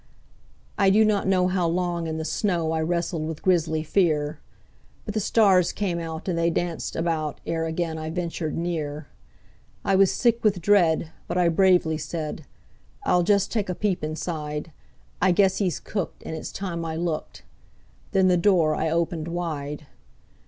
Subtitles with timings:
[0.79, 4.39] I do not know how long in the snow I wrestled with grisly fear;
[5.05, 9.09] But the stars came out and they danced about ere again I ventured near;
[9.85, 12.45] I was sick with dread, but I bravely said:
[13.03, 14.71] "I'll just take a peep inside.
[15.21, 17.43] I guess he's cooked, and it's time I looked";...
[18.11, 19.85] then the door I opened wide.